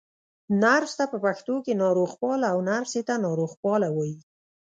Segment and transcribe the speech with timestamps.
[0.61, 4.15] نرس ته په پښتو کې ناروغپال، او نرسې ته ناروغپاله وايي.